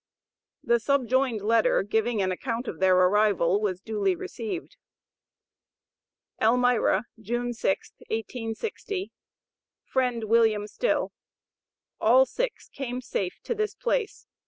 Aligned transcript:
The 0.63 0.79
subjoined 0.79 1.41
letter 1.43 1.83
giving 1.83 2.23
an 2.23 2.31
account 2.31 2.67
of 2.67 2.79
their 2.79 2.95
arrival 2.97 3.61
was 3.61 3.79
duly 3.79 4.15
received: 4.15 4.75
ELMIRA, 6.39 7.03
June 7.19 7.51
6th, 7.51 8.01
1860. 8.09 9.11
FRIEND 9.85 10.23
WM. 10.23 10.65
STILL: 10.65 11.11
All 11.99 12.25
six 12.25 12.67
came 12.69 12.99
safe 12.99 13.41
to 13.43 13.53
this 13.53 13.75
place. 13.75 14.25